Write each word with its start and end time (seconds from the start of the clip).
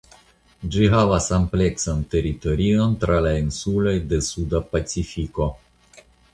Ĝi 0.75 0.87
havas 0.93 1.27
ampleksan 1.37 2.01
teritorion 2.15 2.97
tra 3.05 3.21
la 3.27 3.35
insuloj 3.43 3.95
de 4.15 4.23
Suda 4.33 4.65
Pacifiko. 4.75 5.55